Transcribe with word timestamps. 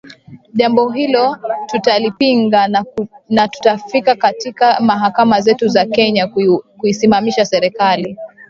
jambo 0.53 0.89
hilo 0.91 1.37
tutalipinga 1.67 2.67
na 3.29 3.47
tutafika 3.47 4.15
katika 4.15 4.79
mahakama 4.79 5.41
zetu 5.41 5.67
za 5.67 5.85
kenya 5.85 6.27
kuisimamisha 6.77 7.45
serikali 7.45 8.17